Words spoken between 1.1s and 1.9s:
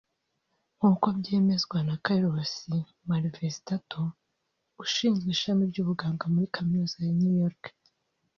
byemezwa